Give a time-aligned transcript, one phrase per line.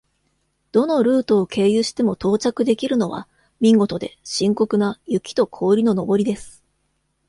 [0.71, 3.27] どのルートを経由しても到着できるのは、
[3.61, 6.63] 「見事で深刻な雪と氷の登り」です。